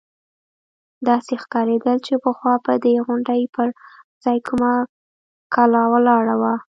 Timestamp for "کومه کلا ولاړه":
4.47-6.35